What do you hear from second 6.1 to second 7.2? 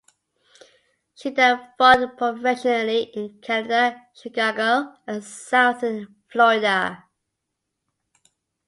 Florida.